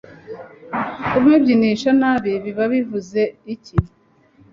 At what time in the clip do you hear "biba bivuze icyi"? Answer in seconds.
2.43-3.77